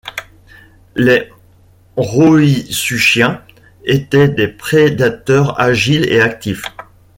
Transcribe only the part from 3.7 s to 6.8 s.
étaient des prédateurs agiles et actifs.